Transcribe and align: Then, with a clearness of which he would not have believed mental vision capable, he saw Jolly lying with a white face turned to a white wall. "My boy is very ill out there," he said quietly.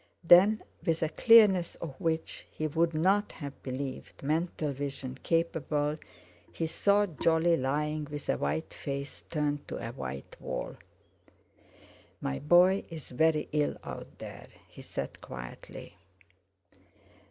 Then, 0.23 0.63
with 0.83 1.03
a 1.03 1.09
clearness 1.09 1.75
of 1.75 1.93
which 2.01 2.47
he 2.49 2.65
would 2.65 2.95
not 2.95 3.33
have 3.33 3.61
believed 3.61 4.23
mental 4.23 4.71
vision 4.71 5.19
capable, 5.21 5.99
he 6.51 6.65
saw 6.65 7.05
Jolly 7.05 7.55
lying 7.55 8.07
with 8.09 8.27
a 8.27 8.35
white 8.39 8.73
face 8.73 9.23
turned 9.29 9.67
to 9.67 9.77
a 9.77 9.91
white 9.91 10.35
wall. 10.39 10.75
"My 12.19 12.39
boy 12.39 12.83
is 12.89 13.09
very 13.11 13.47
ill 13.51 13.77
out 13.83 14.17
there," 14.17 14.47
he 14.67 14.81
said 14.81 15.21
quietly. 15.21 15.95